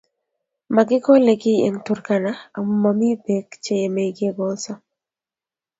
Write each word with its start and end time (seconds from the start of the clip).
Makikole 0.75 1.31
kiy 1.41 1.61
eng' 1.67 1.83
Turakana 1.85 2.31
amu 2.57 2.73
mamii 2.83 3.21
peek 3.25 3.47
che 3.63 3.73
yemei 3.81 4.15
kekolso 4.17 4.73